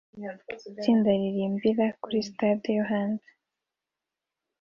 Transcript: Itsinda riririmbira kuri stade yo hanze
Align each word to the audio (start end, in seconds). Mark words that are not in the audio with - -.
Itsinda 0.71 1.09
riririmbira 1.13 1.85
kuri 2.01 2.17
stade 2.29 2.69
yo 2.77 2.83
hanze 2.91 3.29